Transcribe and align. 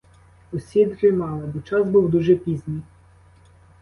Усі 0.51 0.85
дрімали, 0.85 1.45
бо 1.47 1.61
час 1.61 1.87
був 1.87 2.09
дуже 2.09 2.35
пізній. 2.35 2.81